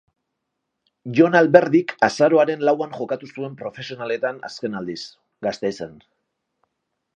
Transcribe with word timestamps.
Jon 1.19 1.37
Alberdik 1.39 1.93
azaroaren 2.07 2.65
lauan 2.69 2.97
jokatu 3.01 3.31
zuen 3.35 3.55
profesionaletan 3.61 4.43
azken 4.51 4.81
aldiz, 4.83 4.99
Gasteizen. 5.49 5.97